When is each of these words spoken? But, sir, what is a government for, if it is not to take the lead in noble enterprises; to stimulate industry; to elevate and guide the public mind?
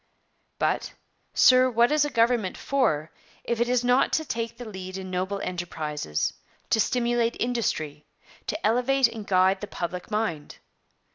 But, 0.57 0.93
sir, 1.35 1.69
what 1.69 1.91
is 1.91 2.05
a 2.05 2.09
government 2.09 2.57
for, 2.57 3.11
if 3.43 3.61
it 3.61 3.69
is 3.69 3.83
not 3.83 4.11
to 4.13 4.25
take 4.25 4.57
the 4.57 4.65
lead 4.65 4.97
in 4.97 5.11
noble 5.11 5.39
enterprises; 5.41 6.33
to 6.71 6.79
stimulate 6.79 7.37
industry; 7.39 8.07
to 8.47 8.65
elevate 8.65 9.07
and 9.07 9.27
guide 9.27 9.61
the 9.61 9.67
public 9.67 10.09
mind? 10.09 10.57